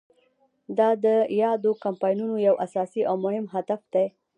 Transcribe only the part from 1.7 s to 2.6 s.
کمپاینونو یو